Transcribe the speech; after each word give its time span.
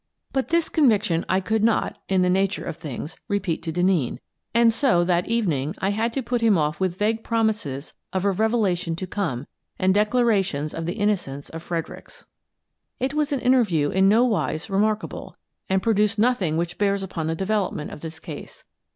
But 0.33 0.47
this 0.47 0.67
conviction 0.67 1.23
I 1.29 1.39
could 1.39 1.63
not— 1.63 1.99
in 2.09 2.23
the 2.23 2.27
nature 2.31 2.63
of 2.65 2.75
things— 2.75 3.15
repeat 3.27 3.61
to 3.61 3.71
Denneen, 3.71 4.17
and 4.51 4.73
so, 4.73 5.03
that 5.03 5.27
evening, 5.27 5.75
I 5.77 5.89
had 5.91 6.11
to 6.13 6.23
put 6.23 6.41
him 6.41 6.57
off 6.57 6.79
with 6.79 6.97
vague 6.97 7.23
promises 7.23 7.93
of 8.11 8.25
a 8.25 8.29
reve 8.31 8.37
jo8 8.37 8.41
I 8.41 8.41
Try 8.41 8.47
the 8.47 8.47
Third 8.47 8.55
Degree 8.55 8.75
209 8.75 8.75
lation 8.75 8.97
to 8.97 9.07
come 9.07 9.47
and 9.77 9.93
declarations 9.93 10.73
of 10.73 10.85
the 10.87 10.93
innocence 10.93 11.49
of 11.49 11.61
Fredericks. 11.61 12.25
It 12.99 13.13
was 13.13 13.31
an 13.31 13.41
interview 13.41 13.91
in 13.91 14.09
no 14.09 14.23
wise 14.25 14.71
remark 14.71 15.03
able, 15.03 15.35
and 15.69 15.83
produced 15.83 16.17
nothing 16.17 16.57
which 16.57 16.79
bears 16.79 17.03
upon 17.03 17.27
the 17.27 17.35
development 17.35 17.91
of 17.91 18.01
this 18.01 18.17
case. 18.17 18.63